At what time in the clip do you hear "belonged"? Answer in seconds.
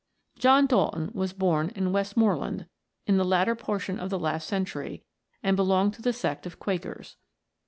5.55-5.93